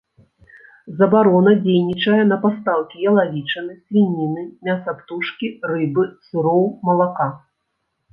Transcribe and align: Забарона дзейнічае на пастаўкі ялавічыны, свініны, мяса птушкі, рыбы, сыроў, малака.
Забарона 0.99 1.51
дзейнічае 1.65 2.23
на 2.31 2.37
пастаўкі 2.45 3.03
ялавічыны, 3.11 3.75
свініны, 3.83 4.41
мяса 4.69 4.91
птушкі, 5.03 5.47
рыбы, 5.73 6.03
сыроў, 6.29 6.63
малака. 6.91 7.29